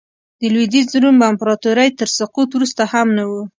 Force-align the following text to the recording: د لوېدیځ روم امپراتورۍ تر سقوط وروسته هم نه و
د 0.39 0.41
لوېدیځ 0.53 0.89
روم 1.03 1.17
امپراتورۍ 1.29 1.89
تر 1.99 2.09
سقوط 2.17 2.49
وروسته 2.53 2.83
هم 2.91 3.07
نه 3.17 3.23
و 3.29 3.31